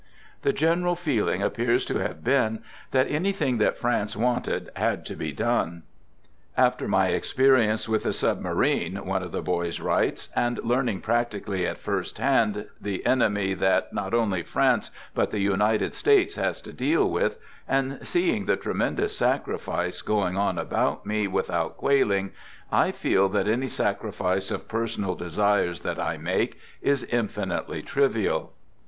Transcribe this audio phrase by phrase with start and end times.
[0.41, 5.31] The general feeling appears to have been that anything that France wanted had to be
[5.31, 5.83] done."
[6.67, 11.77] After my experience with the submarine,,, one of the boys writes," and learning practically at
[11.77, 17.07] first hand the enemy that not only France, but the United States, has to deal
[17.07, 17.37] with,
[17.67, 22.31] and seeing the tremendous sacrifice going on about me without quailing,
[22.71, 28.53] I feel that any sacrifice of personal desires that I make is infinitely trivial."